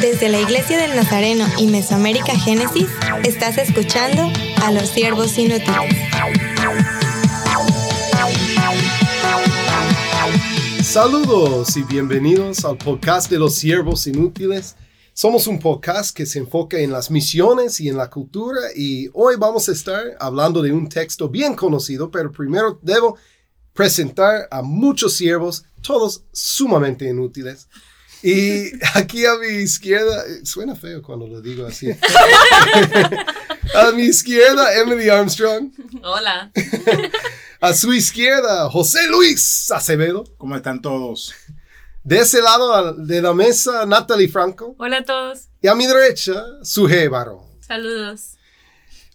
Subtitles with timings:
[0.00, 2.88] Desde la Iglesia del Nazareno y Mesoamérica Génesis,
[3.24, 4.30] estás escuchando
[4.62, 5.94] a los siervos inútiles.
[10.82, 14.76] Saludos y bienvenidos al podcast de los siervos inútiles.
[15.20, 19.34] Somos un podcast que se enfoca en las misiones y en la cultura y hoy
[19.36, 23.18] vamos a estar hablando de un texto bien conocido, pero primero debo
[23.72, 27.66] presentar a muchos siervos, todos sumamente inútiles.
[28.22, 31.90] Y aquí a mi izquierda, suena feo cuando lo digo así.
[33.74, 35.72] a mi izquierda, Emily Armstrong.
[36.04, 36.52] Hola.
[37.60, 40.22] A su izquierda, José Luis Acevedo.
[40.36, 41.34] ¿Cómo están todos?
[42.04, 44.74] De ese lado de la mesa, Natalie Franco.
[44.78, 45.48] Hola a todos.
[45.60, 47.40] Y a mi derecha, Suje Barón.
[47.60, 48.38] Saludos.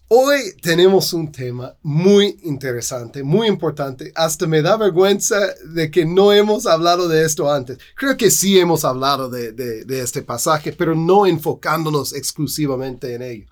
[0.09, 4.11] Hoy tenemos un tema muy interesante, muy importante.
[4.13, 7.79] Hasta me da vergüenza de que no hemos hablado de esto antes.
[7.95, 13.45] Creo que sí hemos hablado de, de, este pasaje, pero no enfocándonos exclusivamente en ello.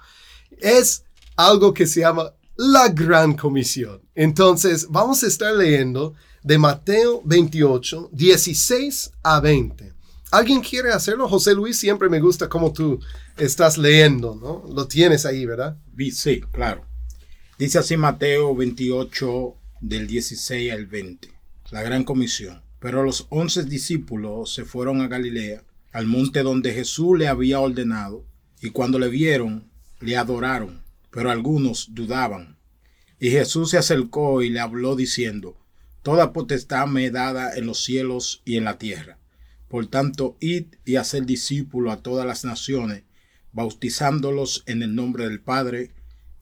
[0.60, 1.04] Es
[1.36, 4.02] algo que se llama la gran comisión.
[4.14, 9.94] Entonces, vamos a estar leyendo de Mateo 28, 16 a 20.
[10.32, 11.28] ¿Alguien quiere hacerlo?
[11.28, 13.00] José Luis, siempre me gusta cómo tú
[13.38, 14.64] estás leyendo, ¿no?
[14.74, 15.78] Lo tienes ahí, ¿verdad?
[16.14, 16.86] Sí, claro.
[17.60, 21.30] Dice así Mateo 28 del 16 al 20,
[21.72, 22.62] la gran comisión.
[22.80, 28.26] Pero los once discípulos se fueron a Galilea, al monte donde Jesús le había ordenado,
[28.62, 32.58] y cuando le vieron, le adoraron, pero algunos dudaban.
[33.20, 35.61] Y Jesús se acercó y le habló diciendo,
[36.04, 39.18] Toda potestad me he dada en los cielos y en la tierra.
[39.68, 43.04] Por tanto, id y haced discípulo a todas las naciones,
[43.54, 45.92] bautizándolos en el nombre del Padre,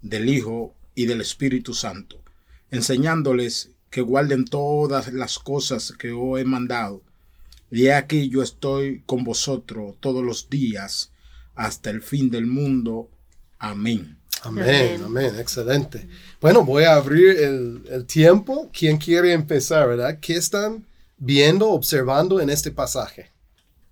[0.02, 2.24] del Hijo y del Espíritu Santo,
[2.72, 7.04] enseñándoles que guarden todas las cosas que os he mandado.
[7.72, 11.12] Y aquí yo estoy con vosotros todos los días
[11.54, 13.10] hasta el fin del mundo.
[13.58, 14.18] Amén.
[14.44, 16.08] Amén, amén, excelente.
[16.40, 18.70] Bueno, voy a abrir el, el, tiempo.
[18.72, 20.18] ¿Quién quiere empezar, verdad?
[20.22, 20.86] ¿Qué están
[21.18, 23.32] viendo, observando en este pasaje?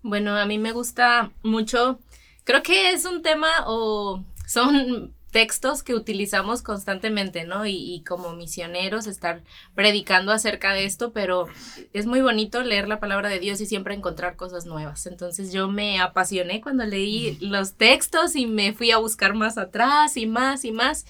[0.02, 2.00] Bueno, a mí me gusta mucho,
[2.46, 7.66] creo que es un tema o son textos que utilizamos constantemente, ¿no?
[7.66, 9.42] Y, como misioneros estar
[9.76, 11.48] predicando acerca de esto, pero
[11.94, 15.06] es muy bonito leer la palabra de Dios y siempre encontrar cosas nuevas.
[15.06, 20.18] Entonces yo me apasioné cuando leí los textos y me fui a buscar más atrás
[20.18, 21.06] y más y más.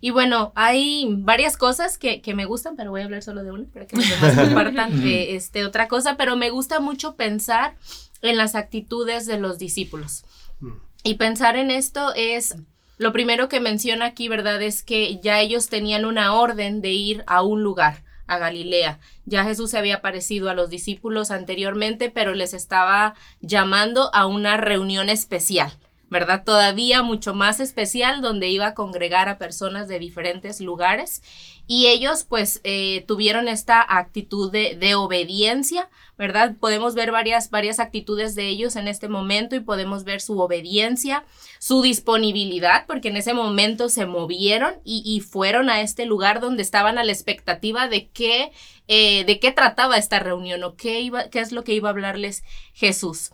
[0.00, 3.64] Y bueno, hay varias cosas que, me gustan, pero voy a hablar solo de una
[3.72, 7.76] para que los demás compartan eh, este, otra cosa, pero me gusta mucho pensar
[8.22, 10.24] en las actitudes de los discípulos.
[10.60, 10.72] Mm.
[11.02, 12.56] Y pensar en esto es
[12.98, 14.62] lo primero que menciona aquí, ¿verdad?
[14.62, 18.98] Es que ya ellos tenían una orden de ir a un lugar, a Galilea.
[19.24, 24.56] Ya Jesús se había aparecido a los discípulos anteriormente, pero les estaba llamando a una
[24.56, 25.72] reunión especial.
[26.08, 26.44] ¿Verdad?
[26.44, 31.22] Todavía mucho más especial donde iba a congregar a personas de diferentes lugares
[31.66, 36.54] y ellos pues eh, tuvieron esta actitud de, de, obediencia, ¿verdad?
[36.60, 41.24] Podemos ver varias, varias actitudes de ellos en este momento y podemos ver su obediencia,
[41.58, 46.62] su disponibilidad, porque en ese momento se movieron y, y fueron a este lugar donde
[46.62, 48.52] estaban a la expectativa de qué,
[48.88, 51.92] eh, de qué trataba esta reunión o qué, iba, qué es lo que iba a
[51.92, 53.30] hablarles Jesús.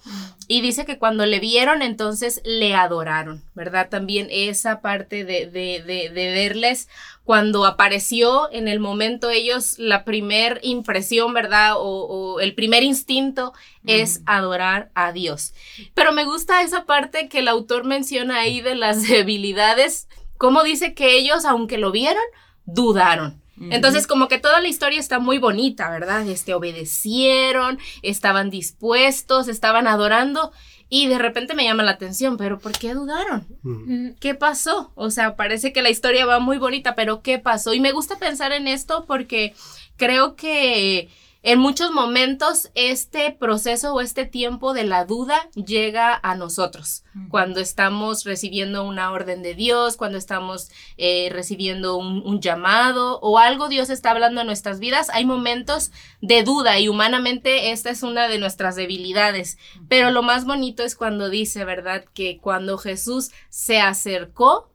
[0.49, 3.89] Y dice que cuando le vieron, entonces le adoraron, ¿verdad?
[3.89, 6.89] También esa parte de, de, de, de verles
[7.25, 11.75] cuando apareció en el momento ellos, la primer impresión, ¿verdad?
[11.77, 13.53] O, el primer instinto
[13.87, 15.55] es adorar a Dios.
[15.95, 20.95] Pero me gusta esa parte que el autor menciona ahí de las debilidades, como dice
[20.95, 22.23] que ellos, aunque lo vieron,
[22.65, 23.42] dudaron.
[23.61, 26.27] Entonces, como que toda la historia está muy bonita, ¿verdad?
[26.27, 30.53] Este, obedecieron, estaban dispuestos, estaban adorando,
[30.95, 33.47] y de repente me llama la atención, pero ¿por qué dudaron?
[33.63, 34.11] Mm.
[34.21, 34.93] ¿Qué pasó?
[34.95, 37.73] O sea, parece que la historia va muy bonita, pero ¿qué pasó?
[37.73, 39.55] Y me gusta pensar en esto porque
[39.97, 41.09] creo que
[41.43, 47.61] en muchos momentos este proceso o este tiempo de la duda llega a nosotros cuando
[47.61, 53.91] estamos recibiendo una orden de Dios, cuando estamos eh, recibiendo un, llamado o algo Dios
[53.91, 55.11] está hablando en nuestras vidas.
[55.11, 55.91] Hay momentos
[56.21, 59.59] de duda y humanamente esta es una de nuestras debilidades.
[59.89, 62.05] Pero lo más bonito es cuando dice, ¿verdad?
[62.15, 64.71] Que cuando Jesús se acercó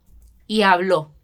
[0.47, 1.16] y habló.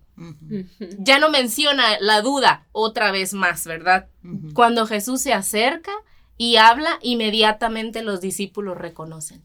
[0.99, 4.07] Ya no menciona la duda otra vez más, ¿verdad?
[4.53, 5.91] Cuando Jesús se acerca
[6.37, 9.43] y habla, inmediatamente los discípulos reconocen.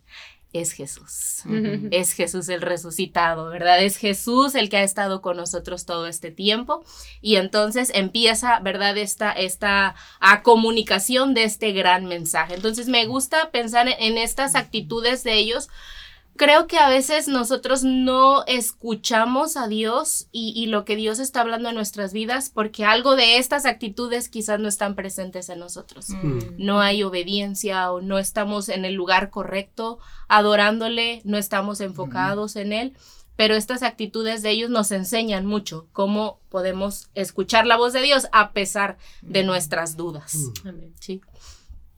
[0.53, 1.43] es Jesús.
[1.91, 3.83] Es Jesús el resucitado, ¿verdad?
[3.83, 6.85] Es Jesús el que ha estado con nosotros todo este tiempo.
[7.21, 8.97] Y entonces empieza, ¿verdad?
[8.97, 12.55] Esta, esta a comunicación de este gran mensaje.
[12.55, 15.69] Entonces me gusta pensar en estas actitudes de ellos
[16.39, 21.69] creo que a veces nosotros no escuchamos a Dios y, lo que Dios está hablando
[21.69, 26.09] en nuestras vidas porque algo de estas actitudes quizás no están presentes en nosotros.
[26.09, 26.39] Mm.
[26.57, 29.99] No hay obediencia o no estamos en el lugar correcto
[30.29, 32.97] adorándole, no estamos enfocados en Él.
[33.37, 38.27] Pero estas actitudes de ellos nos enseñan mucho cómo podemos escuchar la voz de Dios
[38.33, 40.37] a pesar de nuestras dudas.
[40.99, 41.21] Sí.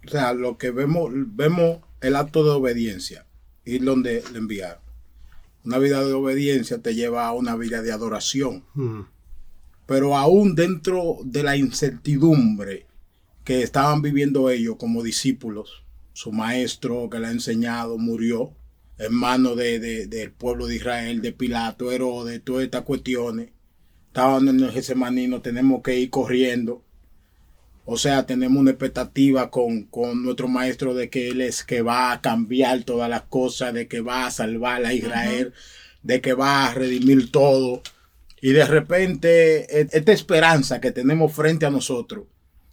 [0.06, 3.26] O sea, lo que vemos, vemos el acto de obediencia
[3.70, 4.82] ir donde le enviaron.
[5.64, 8.64] Una vida de obediencia te lleva a una vida de adoración.
[8.74, 9.02] Hmm.
[9.86, 12.86] Pero aún dentro de la incertidumbre
[13.44, 18.52] que estaban viviendo ellos como discípulos, su maestro que le ha enseñado murió
[18.98, 23.50] en manos de, del pueblo de Israel, de Pilato, Herodes, todas estas cuestiones.
[24.08, 26.84] Estaban en el Getsemaní, tenemos que ir corriendo
[27.84, 29.88] o sea, tenemos una expectativa con,
[30.22, 34.00] nuestro maestro de que él es que va a cambiar todas las cosas, de que
[34.00, 35.52] va a salvar a Israel,
[36.02, 37.82] de que va a redimir todo.
[38.40, 42.26] Y de repente e, esta esperanza que tenemos frente a nosotros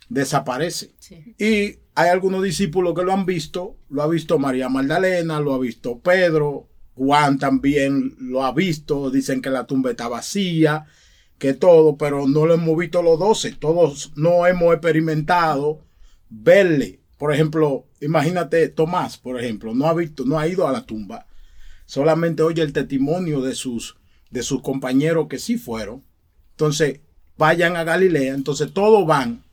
[0.10, 0.92] desaparece.
[1.38, 5.60] Y hay algunos discípulos que lo han visto, lo ha visto María Magdalena, lo ha
[5.60, 10.86] visto Pedro, Juan también lo ha visto, dicen que la tumba está vacía
[11.38, 13.52] que todo, pero no lo hemos visto los doce.
[13.52, 15.82] Todos no hemos experimentado
[16.30, 17.00] verle.
[17.18, 21.28] Por ejemplo, imagínate Tomás, por ejemplo, no ha visto, no ha ido a la tumba.
[21.86, 23.98] Solamente oye el testimonio de sus,
[24.30, 26.04] de sus compañeros que sí fueron.
[26.52, 27.00] Entonces,
[27.38, 28.34] vayan a Galilea.
[28.34, 29.44] Entonces, todos van.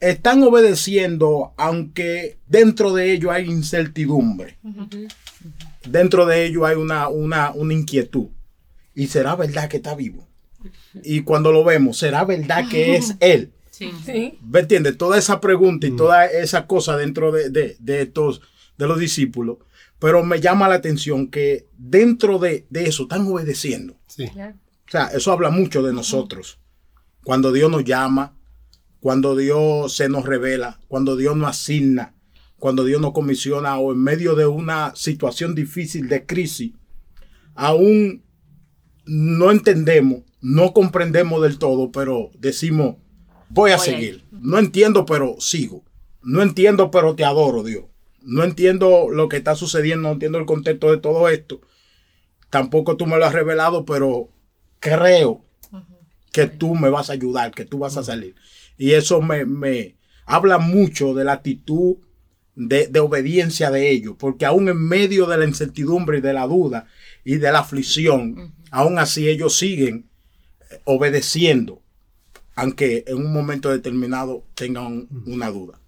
[0.00, 4.58] Están obedeciendo, aunque dentro de ellos hay incertidumbre.
[5.88, 8.28] Dentro de ellos hay una, una, una inquietud.
[8.94, 10.29] ¿Y será verdad que está vivo?
[11.02, 13.52] Y cuando lo vemos, ¿será verdad que es Él?
[13.70, 13.90] Sí.
[14.04, 14.38] sí.
[14.42, 14.98] ¿Me entiendes?
[14.98, 15.96] Toda esa pregunta y mm.
[15.96, 18.42] toda esa cosa dentro de, estos,
[18.76, 19.58] de los discípulos.
[19.98, 23.96] Pero me llama la atención que dentro de, eso están obedeciendo.
[24.06, 24.24] Sí.
[24.24, 26.58] O sea, eso habla mucho de nosotros.
[27.22, 28.36] Cuando Dios nos llama,
[28.98, 32.14] cuando Dios se nos revela, cuando Dios nos asigna,
[32.58, 36.72] cuando Dios nos comisiona o en medio de una situación difícil de crisis,
[37.54, 38.22] aún
[39.06, 42.96] no entendemos no comprendemos del todo, pero decimos,
[43.48, 44.24] voy a seguir.
[44.30, 45.84] No entiendo, pero sigo.
[46.22, 47.84] No entiendo, pero te adoro, Dios.
[48.22, 51.60] No entiendo lo que está sucediendo, no entiendo el contexto de todo esto.
[52.50, 54.30] Tampoco tú me lo has revelado, pero
[54.78, 55.44] creo
[56.32, 58.34] que tú me vas a ayudar, que tú vas a salir.
[58.76, 59.96] Y eso me, me
[60.26, 61.96] habla mucho de la actitud
[62.54, 66.46] de, de, obediencia de ellos, porque aún en medio de la incertidumbre y de la
[66.46, 66.86] duda
[67.24, 70.09] y de la aflicción, aún así ellos siguen
[70.84, 71.80] obedeciendo,
[72.54, 75.78] aunque en un momento determinado tengan una duda.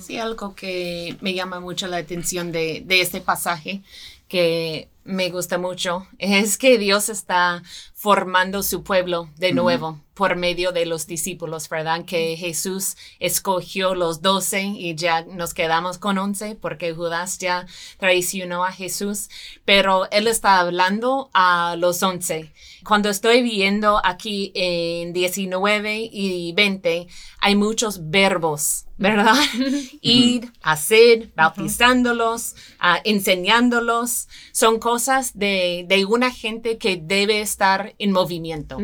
[0.00, 3.82] Sí, algo que me llama mucho la atención de, de este pasaje,
[4.28, 7.62] que me gusta mucho, es que Dios está
[7.94, 12.04] formando su pueblo de nuevo por medio de los discípulos, ¿verdad?
[12.04, 17.66] Que Jesús escogió los doce y ya nos quedamos con once porque Judas ya
[17.98, 19.30] traicionó a Jesús,
[19.64, 22.52] pero Él está hablando a los once.
[22.84, 27.06] Cuando estoy viendo aquí en 19 y 20,
[27.40, 29.34] hay muchos verbos, ¿verdad?
[30.02, 34.91] Ir, hacer, bautizándolos, uh, enseñándolos, son cosas
[35.34, 38.78] de, de una gente que debe estar en movimiento,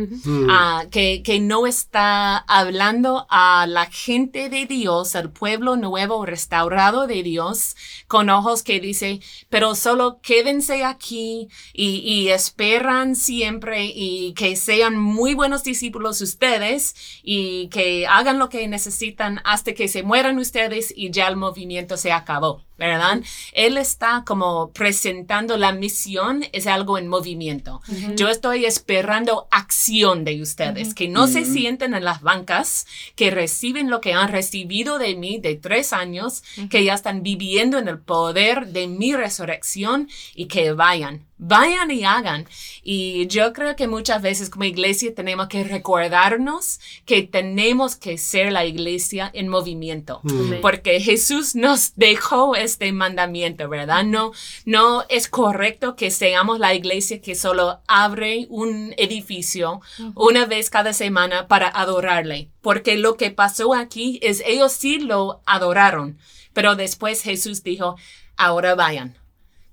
[0.49, 7.07] ah, que, que, no está hablando a la gente de Dios, al pueblo nuevo restaurado
[7.07, 14.33] de Dios, con ojos que dice, pero solo quédense aquí y, y esperan siempre y
[14.33, 20.03] que sean muy buenos discípulos ustedes y que hagan lo que necesitan hasta que se
[20.03, 22.68] mueran ustedes y ya el movimiento se acabó.
[22.79, 23.21] ¿Verdad?
[23.53, 27.83] Él está como presentando la misión, es algo en movimiento.
[28.17, 33.91] Yo estoy esperando acción de ustedes, que no se sienten en las bancas, que reciben
[33.91, 37.99] lo que han recibido de mí de tres años, que ya están viviendo en el
[37.99, 42.47] poder de mi resurrección y que vayan, vayan y hagan.
[42.83, 48.53] Y yo creo que muchas veces como iglesia tenemos que recordarnos que tenemos que ser
[48.53, 50.21] la iglesia en movimiento,
[50.63, 54.05] porque Jesús nos dejó este mandamiento, ¿verdad?
[54.05, 54.33] No,
[54.65, 59.81] no es correcto que seamos la iglesia que solo abre un edificio
[60.15, 65.43] una vez cada semana para adorarle, porque lo que pasó aquí es ellos sí lo
[65.47, 66.19] adoraron,
[66.53, 67.97] pero después Jesús dijo,
[68.37, 69.17] ahora vayan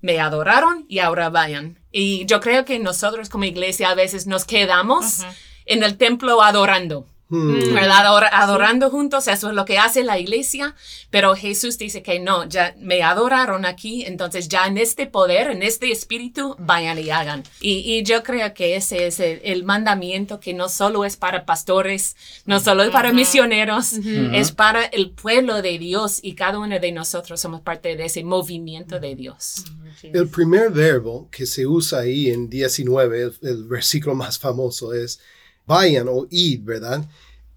[0.00, 1.80] me adoraron y ahora vayan.
[1.90, 5.24] Y yo creo que nosotros como iglesia a veces nos quedamos
[5.64, 7.06] en el templo adorando.
[7.28, 7.74] Hmm.
[7.74, 8.06] ¿verdad?
[8.06, 10.76] Ador- adorando juntos, eso es lo que hace la iglesia,
[11.10, 15.64] pero Jesús dice que no, ya me adoraron aquí, entonces ya en este poder, en
[15.64, 17.42] este espíritu, vayan y hagan.
[17.60, 21.44] Y, y yo creo que ese es el, el mandamiento que no solo es para
[21.44, 22.14] pastores,
[22.44, 23.94] no solo es para misioneros,
[24.32, 28.22] es para el pueblo de Dios y cada uno de nosotros somos parte de ese
[28.22, 29.64] movimiento de Dios.
[30.02, 35.18] El primer verbo que se usa ahí en 19, el, el versículo más famoso, es
[35.66, 37.04] vayan o id, ¿verdad?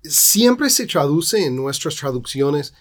[0.03, 2.73] Siempre se traduce en nuestras traducciones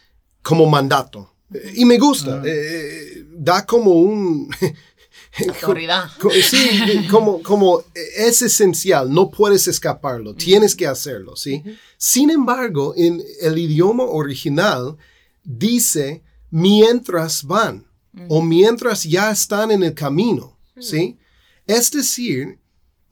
[0.42, 1.32] como mandato.
[1.52, 4.48] Eh, Y me gusta, eh, da como un...
[5.48, 6.10] Autoridad.
[6.20, 7.82] Co- Sí, como, como
[8.16, 11.62] es esencial, no puedes escaparlo, tienes que hacerlo, ¿sí?
[11.96, 14.96] Sin embargo, en el idioma original
[15.44, 17.86] dice mientras van
[18.28, 21.18] o mientras ya están en el camino, ¿sí?
[21.66, 22.58] Es decir,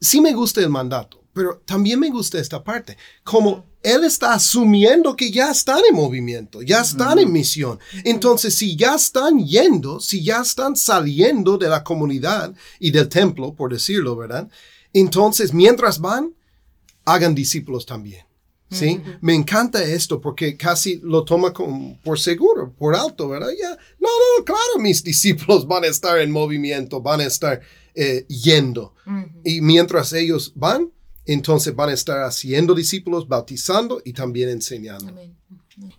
[0.01, 5.15] sí me gusta el mandato, pero también me gusta esta parte, como él está asumiendo
[5.15, 7.79] que ya están en movimiento, ya están en misión.
[8.03, 13.53] Entonces, si ya están yendo, si ya están saliendo de la comunidad y del templo,
[13.53, 14.49] por decirlo, ¿verdad?
[14.93, 16.33] Entonces, mientras van,
[17.05, 18.25] hagan discípulos también.
[18.69, 18.99] ¿Sí?
[19.21, 23.51] Me encanta esto porque casi lo toma como por seguro, por alto, ¿verdad?
[23.57, 27.61] Ya, no, no, claro, mis discípulos van a estar en movimiento, van a estar
[27.93, 28.93] eh, yendo.
[29.45, 30.91] Y mientras ellos van,
[31.27, 35.13] entonces van a estar haciendo discípulos, bautizando y también enseñando.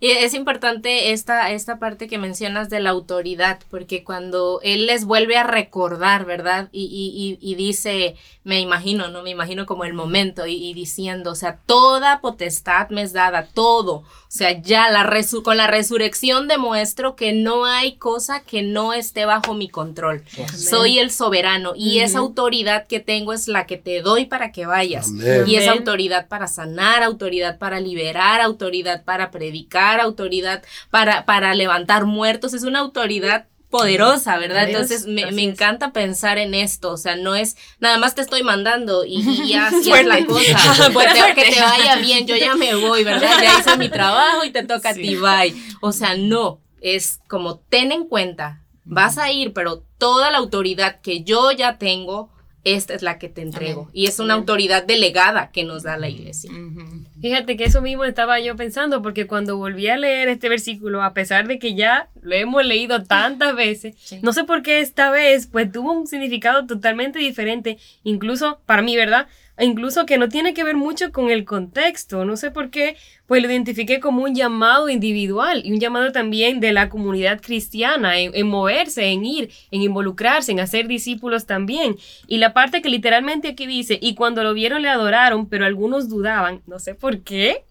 [0.01, 5.05] Y es importante esta, esta parte que mencionas de la autoridad, porque cuando él les
[5.05, 6.67] vuelve a recordar, ¿verdad?
[6.71, 9.23] Y, y, y, y dice, me imagino, ¿no?
[9.23, 13.47] Me imagino como el momento y, y diciendo, o sea, toda potestad me es dada,
[13.53, 13.93] todo.
[13.93, 18.93] O sea, ya la resu- con la resurrección demuestro que no hay cosa que no
[18.93, 20.23] esté bajo mi control.
[20.55, 24.65] Soy el soberano y esa autoridad que tengo es la que te doy para que
[24.65, 25.07] vayas.
[25.09, 25.45] Amén.
[25.47, 25.79] Y es Amén.
[25.79, 29.68] autoridad para sanar, autoridad para liberar, autoridad para predicar,
[29.99, 32.53] autoridad para, para levantar muertos.
[32.53, 34.67] Es una autoridad poderosa, ¿verdad?
[34.67, 38.41] Entonces me, me encanta pensar en esto, o sea, no es nada más te estoy
[38.41, 42.35] mandando y, y ya así es la cosa, pues tengo que te vaya bien, yo
[42.35, 43.29] ya me voy, ¿verdad?
[43.43, 44.99] Ya hice mi trabajo y te toca Sí.
[44.99, 45.55] a ti, bye.
[45.81, 50.99] O sea, no, es como ten en cuenta, vas a ir, pero toda la autoridad
[51.01, 52.31] que yo ya tengo,
[52.63, 53.81] esta es la que te entrego.
[53.83, 53.91] Amén.
[53.93, 56.49] Y es una autoridad delegada que nos da la iglesia.
[56.51, 57.05] Ujú.
[57.21, 61.13] Fíjate que eso mismo estaba yo pensando, porque cuando volví a leer este versículo, a
[61.13, 64.19] pesar de que ya lo hemos leído tantas veces, Sí.
[64.21, 68.95] no sé por qué esta vez, pues tuvo un significado totalmente diferente, incluso para mí,
[68.95, 69.27] ¿verdad?
[69.57, 72.95] E Incluso que no tiene que ver mucho con el contexto, no sé por qué,
[73.27, 78.17] pues lo identifiqué como un llamado individual y un llamado también de la comunidad cristiana
[78.19, 81.97] en, en moverse, en ir, en involucrarse, en hacer discípulos también.
[82.25, 86.07] Y la parte que literalmente aquí dice, y cuando lo vieron le adoraron, pero algunos
[86.07, 87.65] dudaban, no sé por qué,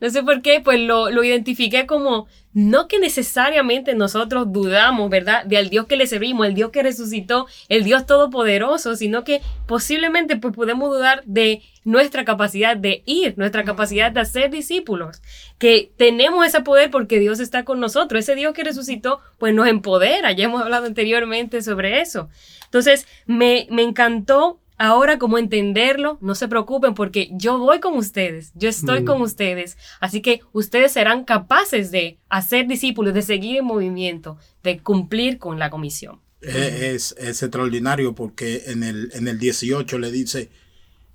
[0.00, 5.44] no sé por qué, pues lo, lo identifiqué como, no que necesariamente nosotros dudamos, ¿verdad?
[5.44, 10.36] Del Dios que le servimos, el Dios que resucitó, el Dios todopoderoso, sino que posiblemente
[10.36, 15.22] pues podemos dudar de nuestra capacidad de ir, nuestra capacidad de hacer discípulos,
[15.58, 19.68] que tenemos ese poder porque Dios está con nosotros, ese Dios que resucitó pues nos
[19.68, 22.28] empodera, ya hemos hablado anteriormente sobre eso.
[22.64, 28.50] Entonces me, me encantó ahora como entenderlo, no se preocupen porque yo voy con ustedes,
[28.54, 29.04] yo estoy Mm.
[29.04, 34.78] con ustedes, así que ustedes serán capaces de hacer discípulos, de seguir en movimiento, de
[34.80, 36.20] cumplir con la comisión.
[36.40, 40.48] Eh, Es, es extraordinario porque en el, en el 18 le dice,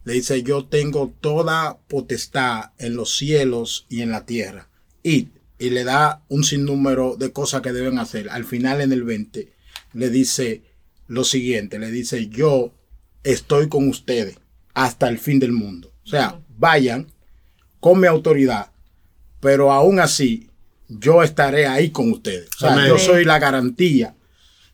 [0.04, 4.70] le dice, yo tengo toda potestad en los cielos y en la tierra.
[5.02, 8.30] Y, y le da un sinnúmero de cosas que deben hacer.
[8.30, 9.52] Al final en el 20
[9.94, 10.62] le dice
[11.08, 12.72] lo siguiente, le dice, yo
[13.25, 14.38] estoy con ustedes
[14.74, 15.91] hasta el fin del mundo.
[16.05, 17.08] O sea, vayan
[17.79, 18.72] con mi autoridad,
[19.41, 20.50] pero aún así
[20.88, 22.48] yo estaré ahí con ustedes.
[22.55, 22.88] O sea, Amén.
[22.88, 24.15] yo soy la garantía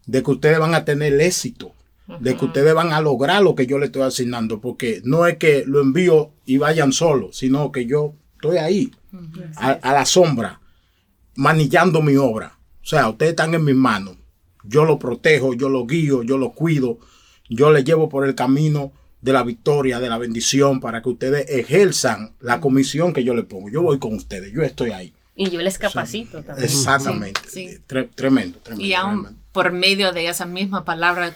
[0.06, 1.74] de que ustedes van a tener éxito,
[2.20, 5.38] de que ustedes van a lograr lo que yo les estoy asignando, porque no es
[5.38, 8.92] que lo envío y vayan solos, sino que yo estoy ahí,
[9.56, 10.60] a, a la sombra,
[11.36, 12.58] manillando mi obra.
[12.82, 14.18] O sea, ustedes están en mis manos.
[14.64, 17.00] Yo lo protejo, yo lo guío, yo lo cuido,
[17.56, 18.92] yo les llevo por el camino
[19.22, 23.46] de la victoria, de la bendición, para que ustedes ejerzan la comisión que yo les
[23.46, 23.70] pongo.
[23.70, 25.14] Yo voy con ustedes, yo estoy ahí.
[25.36, 26.66] Y yo les capacito también.
[26.66, 27.40] Exactamente.
[27.48, 27.78] Sí, sí.
[27.88, 28.86] Tre- tremendo, tremendo.
[28.86, 29.42] Y aún tremendo.
[29.52, 31.34] por medio de esa misma palabra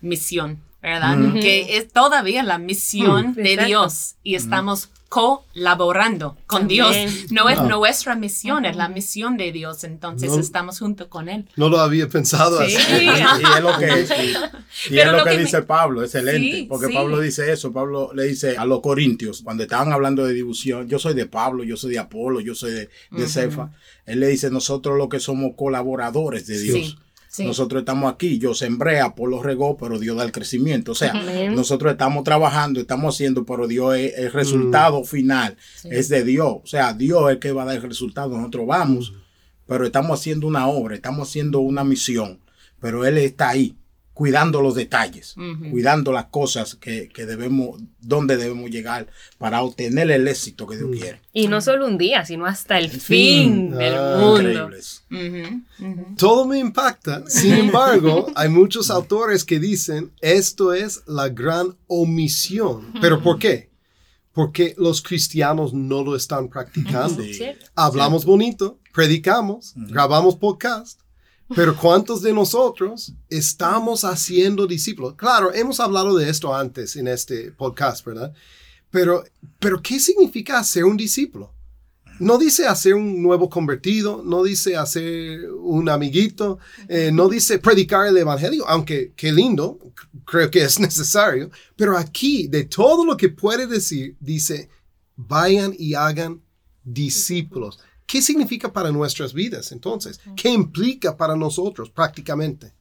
[0.00, 1.16] comisión, ¿verdad?
[1.40, 3.34] Que es todavía la misión Mm.
[3.34, 3.66] de Exacto.
[3.68, 6.68] Dios y estamos colaborando con.
[6.68, 6.96] Dios.
[7.30, 7.64] No es Ah.
[7.64, 9.84] nuestra misión, es la misión de Dios.
[9.84, 11.46] Entonces No- estamos junto con Él.
[11.56, 12.76] No lo había pensado Sí.
[12.76, 12.82] así.
[13.02, 13.86] Y, es lo que,
[14.90, 16.94] y- es lo lo que, que me- dice Pablo, excelente, Sí, porque sí.
[16.94, 20.98] Pablo dice eso, Pablo le dice a los corintios, cuando estaban hablando de difusión, yo
[20.98, 23.70] soy de Pablo, yo soy de Apolo, yo soy de, de Cefa,
[24.06, 26.98] él le dice, nosotros lo que somos colaboradores de Dios.
[27.32, 27.46] Sí.
[27.46, 30.92] Nosotros estamos aquí, yo sembré, Apolo regó, pero Dios da el crecimiento.
[30.92, 31.54] O sea, Amén.
[31.54, 36.56] nosotros estamos trabajando, estamos haciendo, pero Dios es el resultado final, es de Dios.
[36.62, 38.36] O sea, Dios es el que va a dar el resultado.
[38.36, 39.14] Nosotros vamos,
[39.66, 42.38] pero estamos haciendo una obra, estamos haciendo una misión,
[42.80, 43.78] pero Él está ahí,
[44.14, 45.34] cuidando los detalles,
[45.70, 49.06] cuidando las cosas que, que debemos, donde debemos llegar
[49.38, 51.20] para obtener el éxito que Dios quiere.
[51.32, 53.00] Y no solo un día, sino hasta el fin.
[53.00, 54.70] fin del Ah, mundo.
[56.16, 57.24] Todo me impacta.
[57.26, 62.92] Sin embargo, hay muchos autores que dicen esto es la gran omisión.
[63.00, 63.70] ¿Pero por qué?
[64.32, 67.22] Porque los cristianos no lo están practicando.
[67.22, 67.34] Sí.
[67.34, 67.66] ¿Cierto?
[67.74, 71.00] Hablamos bonito, predicamos, grabamos podcast,
[71.54, 75.14] pero ¿cuántos de nosotros estamos haciendo discípulos?
[75.14, 78.32] Claro, hemos hablado de esto antes en este podcast, ¿verdad?
[78.90, 79.24] Pero,
[79.58, 81.52] pero ¿qué significa hacer un discípulo?
[82.18, 88.06] No dice hacer un nuevo convertido, no dice hacer un amiguito, eh, no dice predicar
[88.06, 89.78] el evangelio, aunque qué lindo,
[90.24, 94.68] creo que es necesario, pero aquí de todo lo que puede decir, dice,
[95.16, 96.42] vayan y hagan
[96.84, 97.80] discípulos.
[98.12, 100.20] ¿Qué significa para nuestras vidas entonces?
[100.36, 102.74] ¿Qué implica para nosotros prácticamente?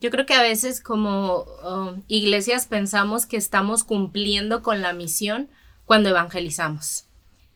[0.00, 5.48] Yo creo que a veces como um, iglesias pensamos que estamos cumpliendo con la misión
[5.84, 7.05] cuando evangelizamos.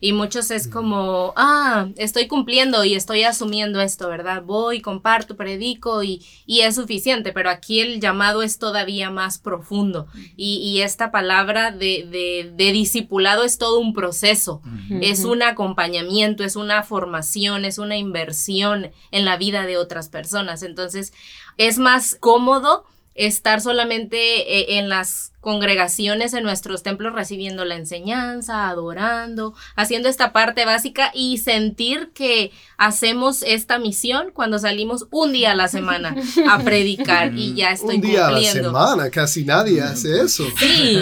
[0.01, 4.43] Y muchos es como, ah, estoy cumpliendo y estoy asumiendo esto, ¿verdad?
[4.43, 10.07] Voy, comparto, predico y, y es suficiente, pero aquí el llamado es todavía más profundo.
[10.37, 14.63] Y, y esta palabra de, de, de discipulado es todo un proceso,
[15.03, 20.63] es un acompañamiento, es una formación, es una inversión en la vida de otras personas.
[20.63, 21.13] Entonces,
[21.59, 22.87] es más cómodo
[23.27, 24.17] estar solamente
[24.59, 31.11] eh, en las congregaciones, en nuestros templos, recibiendo la enseñanza, adorando, haciendo esta parte básica
[31.15, 36.15] y sentir que hacemos esta misión cuando salimos un día a la semana
[36.49, 40.45] a predicar y ya estoy un día a la semana, casi nadie hace eso.
[40.59, 41.01] Sí.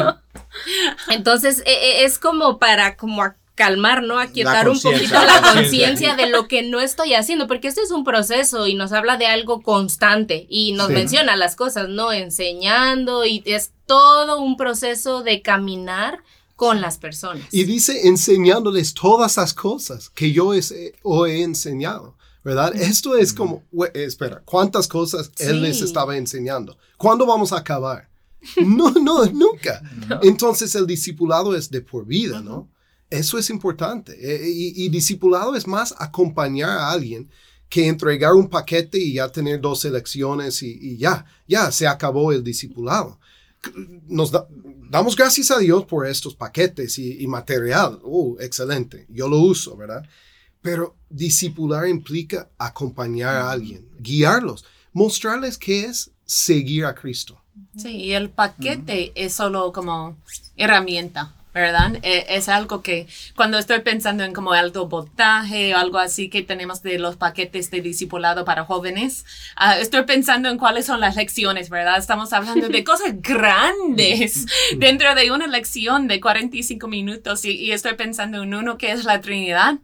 [1.10, 3.22] Entonces e- e- es como para como
[3.58, 4.18] calmar, ¿no?
[4.20, 6.14] Aquietar un poquito la conciencia.
[6.14, 9.26] de lo que no estoy haciendo, porque este es un proceso y nos habla de
[9.26, 10.92] algo constante y nos Sí.
[10.94, 12.12] menciona las cosas, ¿no?
[12.12, 16.20] Enseñando y es todo un proceso de caminar
[16.56, 17.46] con las personas.
[17.52, 22.74] Y dice enseñándoles todas las cosas que yo es- os he enseñado, ¿verdad?
[22.76, 26.78] Esto es como, we- espera, ¿cuántas cosas él les estaba enseñando?
[26.96, 28.08] ¿Cuándo vamos a acabar?
[28.64, 29.82] No, no, nunca.
[30.22, 32.68] Entonces el discipulado es de por vida, ¿no?
[33.10, 34.12] Eso es importante.
[34.20, 37.30] Eh, Y, y discipulado es más acompañar a alguien
[37.68, 42.32] que entregar un paquete y ya tener dos elecciones y, y ya, ya se acabó
[42.32, 43.18] el discipulado.
[44.06, 44.46] Nos da-
[44.90, 47.98] damos gracias a Dios por estos paquetes y, y material.
[48.02, 49.06] Uh, excelente.
[49.10, 50.02] Yo lo uso, ¿verdad?
[50.62, 57.40] Pero discipular implica acompañar a alguien, guiarlos, mostrarles qué es seguir a Cristo.
[57.76, 60.16] Sí, y el paquete es solo como
[60.56, 61.96] herramienta, ¿verdad?
[62.02, 63.06] E- Es, algo que
[63.36, 67.70] cuando estoy pensando en como algo botaje o algo así que tenemos de los paquetes
[67.70, 69.24] de discipulado para jóvenes,
[69.56, 71.98] ah, estoy pensando en cuáles son las lecciones, ¿verdad?
[71.98, 77.94] Estamos hablando de cosas grandes dentro de una lección de 45 minutos y, y estoy
[77.94, 79.76] pensando en uno que es la Trinidad.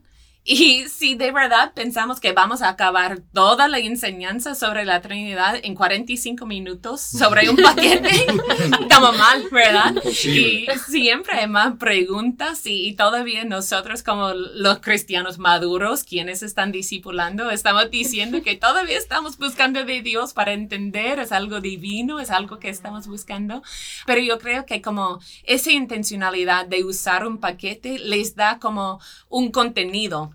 [0.47, 5.55] Y si de verdad pensamos que vamos a acabar toda la enseñanza sobre la Trinidad
[5.63, 8.27] en 45 minutos sobre un paquete,
[8.81, 9.95] estamos mal, ¿verdad?
[10.05, 16.71] Y siempre hay más preguntas y, y todavía nosotros como los cristianos maduros, quienes están
[16.71, 22.29] discipulando, estamos diciendo que todavía estamos buscando de Dios para entender, es algo divino, es
[22.29, 23.63] algo que estamos buscando.
[24.05, 29.49] Pero yo creo que como esa intencionalidad de usar un paquete les da como un
[29.49, 30.34] contenido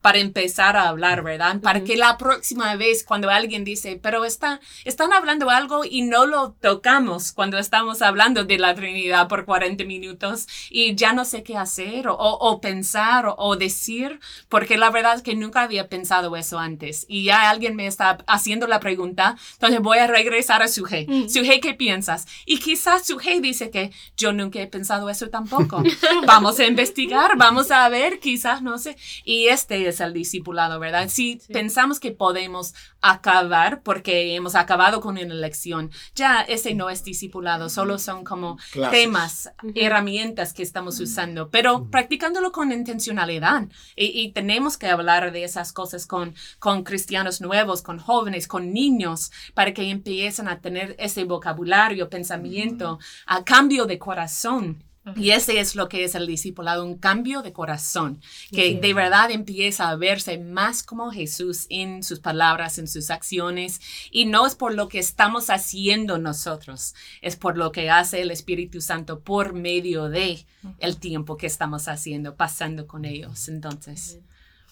[0.00, 1.60] para empezar a hablar, ¿verdad?
[1.60, 6.26] Para que la próxima vez cuando alguien dice, pero está, están hablando algo y no
[6.26, 11.42] lo tocamos cuando estamos hablando de la Trinidad por 40 minutos y ya no sé
[11.42, 16.36] qué hacer o, pensar o, o decir, porque la verdad es que nunca había pensado
[16.36, 20.68] eso antes y ya alguien me está haciendo la pregunta, entonces voy a regresar a
[20.68, 21.06] Suje.
[21.28, 22.26] Suje, ¿qué piensas?
[22.46, 25.82] Y quizás Suje dice que yo nunca he pensado eso tampoco.
[26.26, 28.96] vamos a investigar, vamos a ver, quizás no sé.
[29.24, 31.08] Y este es el discipulado, ¿verdad?
[31.08, 37.04] Si pensamos que podemos acabar porque hemos acabado con una lección, ya ese no es
[37.04, 38.98] discipulado, solo son como Clases.
[38.98, 43.68] temas, herramientas que estamos usando, pero practicándolo con intencionalidad.
[43.96, 48.72] Y, y tenemos que hablar de esas cosas con, con cristianos nuevos, con jóvenes, con
[48.72, 54.84] niños, para que empiecen a tener ese vocabulario, pensamiento, a cambio de corazón.
[55.16, 58.20] Y ese es lo que es el discipulado, un cambio de corazón,
[58.52, 63.80] que de verdad empieza a verse más como Jesús en sus palabras, en sus acciones,
[64.10, 68.30] y no es por lo que estamos haciendo nosotros, es por lo que hace el
[68.30, 70.44] Espíritu Santo por medio de
[70.78, 73.48] el tiempo que estamos haciendo, pasando con ellos.
[73.48, 74.18] Entonces,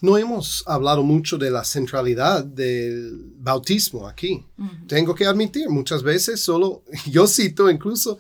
[0.01, 4.45] No hemos hablado mucho de la centralidad del bautismo aquí.
[4.87, 8.19] Tengo que admitir, muchas veces solo, yo cito incluso,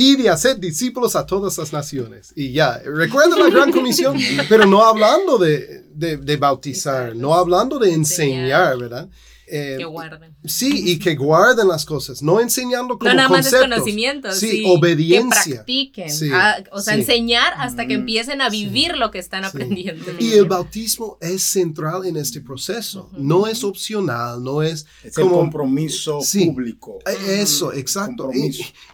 [0.00, 2.32] y hacer discípulos a todas las naciones.
[2.36, 4.16] Y ya, recuerda la gran comisión,
[4.48, 9.08] pero no hablando de, de- de bautizar, no hablando de enseñar, ¿verdad?
[9.50, 10.36] Eh, que guarden.
[10.44, 13.76] Sí, y que guarden las cosas, no enseñando como No nada más es conceptos.
[13.78, 15.42] conocimiento, sí, sí, obediencia.
[15.44, 17.00] Que practiquen, Sí, ah, o sea, sí.
[17.00, 20.04] enseñar hasta que empiecen a vivir lo que están aprendiendo.
[20.18, 25.28] Y el bautismo es central en este proceso, no es opcional, no es Es el
[25.28, 26.46] compromiso Sí.
[26.46, 26.98] público.
[27.06, 28.30] Eh, Eso, exacto.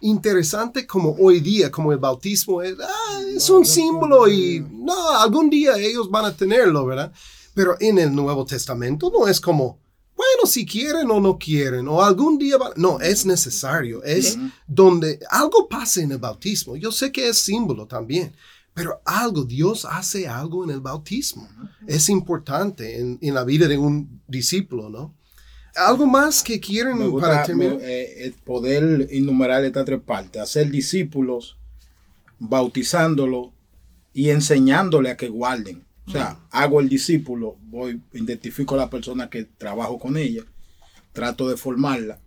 [0.00, 5.48] Interesante como hoy día, como el bautismo es, ah, es un símbolo y no, algún
[5.50, 7.12] día ellos van a tenerlo, ¿verdad?
[7.54, 9.78] Pero en el Nuevo Testamento no es como,
[10.16, 15.18] bueno, si quieren o no quieren, o algún día van, no, es necesario, es donde
[15.30, 16.76] algo pasa en el bautismo.
[16.76, 18.32] Yo sé que es símbolo también.
[18.74, 21.48] Pero algo, Dios hace algo en el bautismo.
[21.86, 25.14] Es importante en, en la vida de un discípulo, ¿no?
[25.76, 27.76] ¿Algo más que quieren Me para gusta terminar?
[27.76, 31.56] me- eh, el poder enumerar estas tres partes, hacer discípulos,
[32.40, 33.52] bautizándolo
[34.12, 35.84] y enseñándole a que guarden.
[36.06, 40.42] O sea, hago el discípulo, voy, identifico a la persona que trabajo con ella,
[41.12, 42.18] trato de formarla.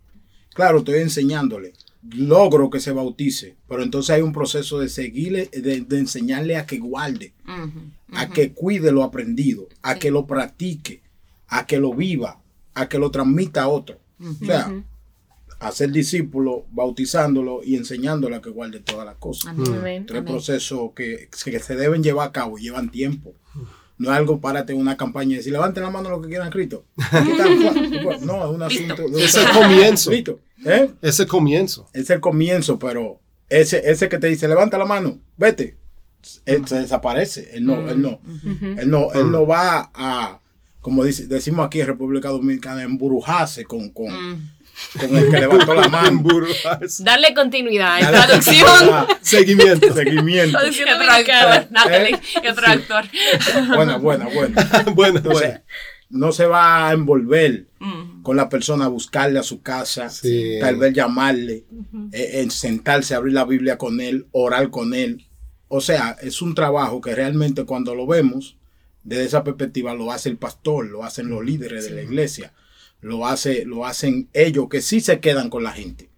[0.53, 5.81] Claro, estoy enseñándole, logro que se bautice, pero entonces hay un proceso de seguirle, de,
[5.81, 7.33] de enseñarle a que guarde,
[8.13, 11.03] a que cuide lo aprendido, a que lo practique,
[11.47, 12.41] a que lo viva,
[12.73, 13.99] a que lo transmita a otro.
[14.19, 14.83] O sea,
[15.59, 19.47] hacer discípulo, bautizándolo y enseñándole a que guarde todas las cosas.
[19.57, 20.05] Amén.
[20.05, 20.33] Tres Amén.
[20.33, 23.33] procesos que, que se deben llevar a cabo, llevan tiempo.
[23.97, 26.51] No es algo párate en una campaña y decir, levanten la mano los que quieran
[26.51, 26.85] Cristo.
[28.21, 28.95] No, es un asunto.
[28.95, 30.11] de un- Es el comienzo.
[30.11, 30.39] Listo.
[30.65, 30.91] ¿Eh?
[31.01, 31.87] Es el comienzo.
[31.93, 35.77] Es el comienzo, pero ese, ese que te dice, levanta la mano, vete,
[36.45, 37.49] él se desaparece.
[37.53, 38.19] Él no, él no,
[38.77, 40.39] él no, él no va a,
[40.81, 44.07] como dice, decimos aquí en República Dominicana, embrujarse con, con,
[44.99, 46.23] con el que levantó la mano.
[46.99, 47.99] Darle continuidad.
[48.01, 49.07] Dale Traducción.
[49.21, 49.93] Seguimiento.
[49.93, 50.57] Seguimiento.
[50.57, 51.67] Traducción dominicana.
[51.69, 53.05] Natalie, y otro actor.
[53.75, 54.83] Buena, buena, buena.
[54.93, 55.61] bueno, bueno.
[56.09, 57.67] no se va a envolver
[58.23, 60.57] con la persona, a buscarle a su casa, Sí.
[60.59, 61.65] tal vez llamarle,
[62.11, 65.27] eh, en sentarse, abrir la Biblia con él, orar con él.
[65.69, 68.57] O sea, es un trabajo que realmente cuando lo vemos,
[69.03, 72.53] desde esa perspectiva, lo hace el pastor, lo hacen los líderes de la iglesia,
[73.01, 76.09] lo, hace, lo hacen ellos que sí se quedan con la gente,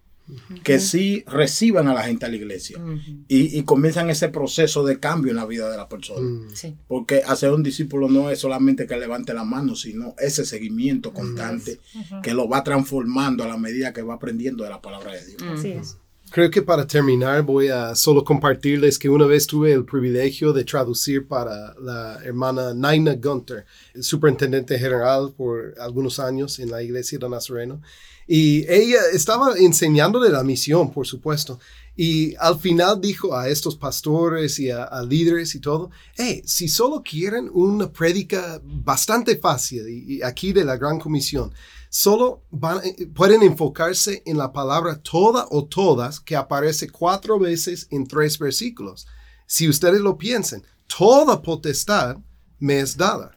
[0.62, 2.78] que sí reciban a la gente a la iglesia
[3.26, 6.48] y, y comienzan ese proceso de cambio en la vida de la persona.
[6.54, 6.76] Sí.
[6.86, 11.80] Porque hacer un discípulo no es solamente que levante la mano, sino ese seguimiento constante
[12.22, 15.42] que lo va transformando a la medida que va aprendiendo de la palabra de Dios.
[15.42, 15.96] Así es.
[16.30, 20.62] Creo que para terminar voy a solo compartirles que una vez tuve el privilegio de
[20.62, 23.66] traducir para la hermana Naina Gunter,
[24.00, 27.82] superintendente general por algunos años en la iglesia de Nazareno.
[28.28, 31.58] Y ella estaba enseñándole la misión, por supuesto.
[31.96, 36.68] Y al final dijo a estos pastores y a, a líderes y todo, hey, si
[36.68, 41.52] solo quieren una prédica bastante fácil y, y aquí de la Gran Comisión,
[41.90, 47.86] solo van- eh, pueden enfocarse en la palabra toda o todas que aparece cuatro veces
[47.90, 49.06] en tres versículos.
[49.46, 52.16] Si ustedes lo piensan, toda potestad
[52.58, 53.36] me es dada.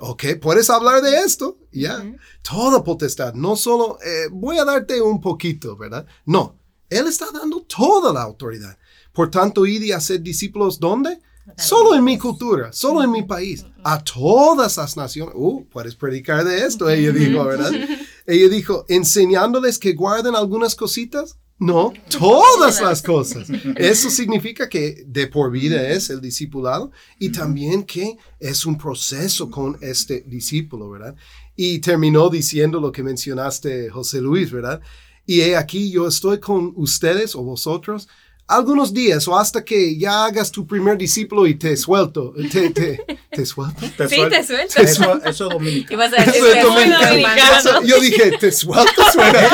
[0.00, 2.02] Ok, puedes hablar de esto, ya.
[2.42, 6.06] Toda potestad, no solo eh, voy a darte un poquito, ¿verdad?
[6.24, 6.58] No,
[6.90, 8.78] Él está dando toda la autoridad.
[9.12, 11.20] Por tanto, id y hacer discípulos, ¿dónde?
[11.56, 15.34] Solo en mi cultura, solo en mi país, a todas las naciones.
[15.36, 17.72] Uh, puedes predicar de esto, ella dijo, ¿verdad?
[18.26, 21.38] Ella dijo, enseñándoles que guarden algunas cositas.
[21.58, 23.48] No, todas las cosas.
[23.76, 29.50] Eso significa que de por vida es el discipulado y también que es un proceso
[29.50, 31.16] con este discípulo, ¿verdad?
[31.56, 34.82] Y terminó diciendo lo que mencionaste, José Luis, ¿verdad?
[35.24, 38.08] Y he aquí, yo estoy con ustedes o vosotros
[38.48, 42.32] algunos días o hasta que ya hagas tu primer discípulo y te suelto.
[42.50, 43.86] Te, te, te suelto.
[43.96, 44.80] Te Sí, suel- te suelto.
[44.82, 45.92] Eso, eso es dominicano.
[46.02, 47.08] Ibas a decir Eso es que es muy dominicano.
[47.10, 47.58] dominicano.
[47.58, 49.48] Eso- Yo dije, te suelto, suena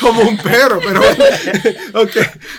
[0.00, 1.00] como, como un perro, pero
[1.94, 2.10] ok,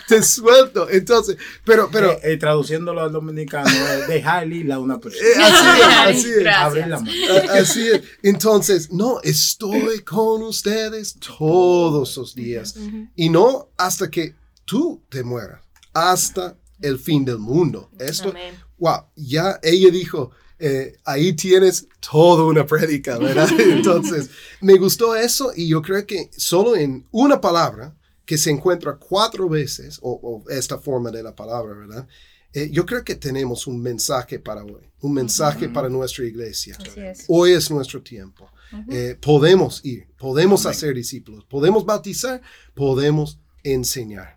[0.07, 0.89] te suelto.
[0.89, 5.23] Entonces, pero, pero, Eh, eh, traduciéndolo al dominicano, es dejar ir a una persona.
[5.27, 6.47] eh, así es, así es.
[6.47, 7.11] Abrir la mano.
[7.51, 8.01] Así es.
[8.23, 12.75] Entonces, no, estoy con ustedes todos los días.
[13.15, 14.33] Y no hasta que
[14.65, 15.61] tú te mueras,
[15.97, 17.89] hasta el fin del mundo.
[17.99, 18.55] Esto, Amén.
[18.77, 23.49] wow, ya ella dijo, eh, ahí tienes toda una prédica, ¿verdad?
[23.59, 24.29] Entonces,
[24.61, 29.47] me gustó eso y yo creo que solo en una palabra que se encuentra cuatro
[29.47, 32.07] veces, o, o esta forma de la palabra, ¿verdad?
[32.53, 36.75] Eh, yo creo que tenemos un mensaje para hoy, un mensaje para nuestra iglesia.
[36.79, 37.25] Así es.
[37.27, 38.49] Hoy es nuestro tiempo.
[38.89, 42.41] Eh, podemos ir, podemos hacer discípulos, podemos bautizar,
[42.73, 44.36] podemos enseñar.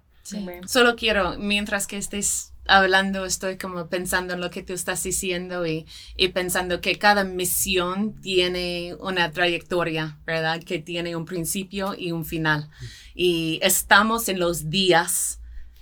[0.67, 5.67] Solo quiero, mientras que estés hablando, estoy como pensando en lo que tú estás diciendo
[5.67, 10.63] y, y pensando que cada misión tiene una trayectoria, ¿verdad?
[10.63, 12.71] Que tiene un principio y un final.
[13.15, 15.41] Y estamos en los días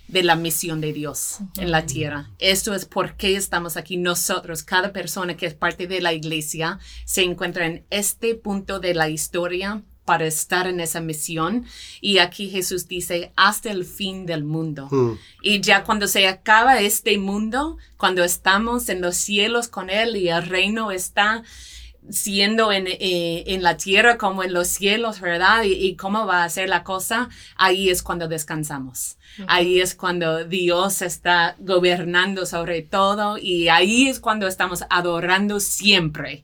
[0.08, 2.30] de la misión de Dios en la tierra.
[2.38, 4.62] Esto es por qué estamos aquí nosotros.
[4.62, 9.10] Cada persona que es parte de la iglesia se encuentra en este punto de la
[9.10, 11.66] historia para estar en esa misión.
[12.00, 14.88] Y aquí Jesús dice, hasta el fin del mundo.
[14.90, 15.18] Mm.
[15.42, 20.30] Y ya cuando se acaba este mundo, cuando estamos en los cielos con Él y
[20.30, 21.42] el reino está
[22.10, 25.64] siendo en, eh, en la tierra como en los cielos, ¿verdad?
[25.64, 29.18] Y, y cómo va a ser la cosa, ahí es cuando descansamos.
[29.46, 36.42] Ahí es cuando Dios está gobernando sobre todo y ahí es cuando estamos adorando siempre.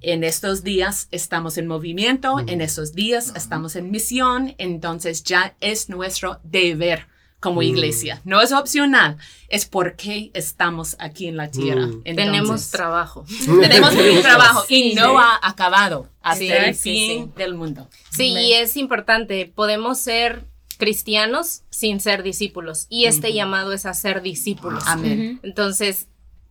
[0.00, 5.88] En estos días estamos en movimiento, en estos días estamos en misión, entonces ya es
[5.88, 7.06] nuestro deber
[7.46, 8.20] como iglesia.
[8.24, 9.16] No es opcional,
[9.48, 11.86] es porque estamos aquí en la tierra.
[11.86, 12.02] Mm.
[12.04, 13.24] Entonces, Tenemos trabajo.
[13.60, 15.16] tenemos un trabajo y no sí.
[15.20, 17.32] ha acabado hasta Sí, el sí, fin sí.
[17.36, 17.88] del mundo.
[18.10, 20.44] Sí, y es importante, podemos ser
[20.78, 24.82] cristianos sin ser discípulos y este llamado es a ser discípulos.
[24.86, 25.40] Amén.
[25.42, 26.08] Entonces,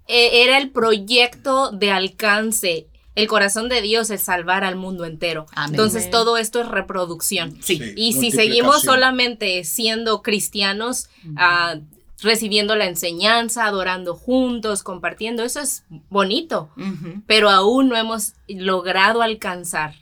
[0.08, 2.88] e- era el proyecto de alcance.
[3.15, 5.45] El corazón de Dios es salvar al mundo entero.
[5.56, 5.80] Amén.
[5.80, 6.12] Amén.
[6.12, 7.58] todo esto es reproducción.
[7.62, 7.78] Sí.
[7.78, 7.93] Sí.
[7.95, 11.75] Y si seguimos solamente siendo cristianos, ah,
[12.21, 16.69] recibiendo la enseñanza, adorando juntos, compartiendo, eso es bonito,
[17.28, 19.95] pero aún no hemos logrado alcanzar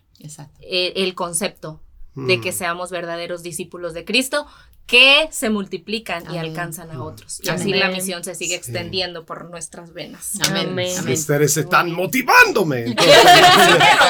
[0.61, 1.79] el concepto
[2.15, 2.41] de Mm.
[2.41, 4.45] que seamos verdaderos discípulos de Cristo
[4.85, 6.39] que se multiplican y Amén.
[6.51, 7.39] alcanzan a otros.
[7.41, 7.61] Y Amén.
[7.61, 8.55] así la misión se sigue Sí.
[8.55, 10.33] extendiendo por nuestras venas.
[10.47, 10.67] Amén.
[10.69, 10.97] Amén.
[10.99, 11.13] Amén.
[11.13, 12.79] Ustedes están motivándome.
[12.87, 13.15] Entonces,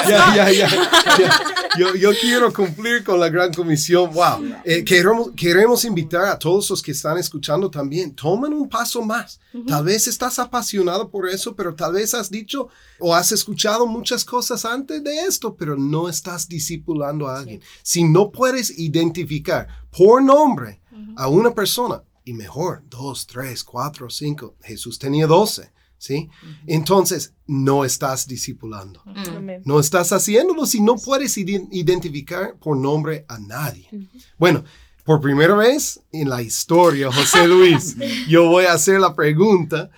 [0.08, 1.40] ya, ya, ya, ya.
[1.78, 4.10] Yo, yo quiero cumplir con la gran comisión.
[4.12, 4.44] Wow.
[4.64, 8.14] Eh, queremos, queremos invitar a todos los que están escuchando también.
[8.14, 9.40] Tomen un paso más.
[9.68, 14.24] Tal vez estás apasionado por eso, pero tal vez has dicho o has escuchado muchas
[14.24, 17.60] cosas antes de esto, pero no estás discipulando a alguien.
[17.82, 20.80] Si no puedes identificar por nombre
[21.16, 26.28] a una persona, y mejor, dos, tres, cuatro, cinco, Jesús tenía doce, ¿sí?
[26.66, 29.02] Entonces, no estás discipulando.
[29.64, 33.88] No estás haciéndolo si no puedes ide- identificar por nombre a nadie.
[34.38, 34.64] Bueno,
[35.04, 37.94] por primera vez en la historia, José Luis,
[38.28, 39.90] yo voy a hacer la pregunta.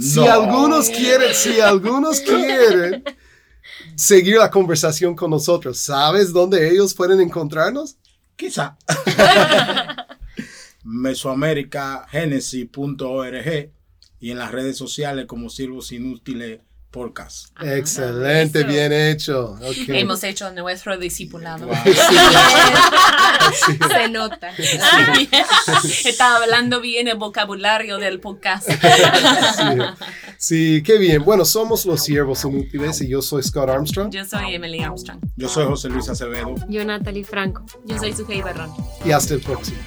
[0.00, 0.30] Si No.
[0.32, 3.04] algunos quieren, si algunos quieren
[3.96, 7.96] seguir la conversación con nosotros, ¿sabes dónde ellos pueden encontrarnos?
[8.40, 8.76] Quizá.
[10.84, 13.70] Mesoamericagenesis.org
[14.18, 17.48] y en las redes sociales como Siervos Inútiles Podcast.
[17.62, 18.68] Excelente, eso.
[18.68, 19.56] bien hecho.
[19.88, 21.66] Hemos hecho nuestro discipulado.
[21.66, 21.76] Wow.
[23.66, 23.78] Sí.
[23.92, 24.50] Se nota.
[26.04, 28.68] Está hablando bien el vocabulario del podcast.
[28.70, 29.64] Sí.
[30.38, 31.24] Sí, qué bien.
[31.24, 35.20] Bueno, somos los siervos inútiles y yo soy Scott Armstrong Yo soy Emily Armstrong.
[35.36, 36.54] Yo soy José Luis Acevedo.
[36.68, 37.64] Yo, Natalie Franco.
[37.86, 38.72] Yo soy Sujei Barrón.
[39.04, 39.78] y hasta el próximo.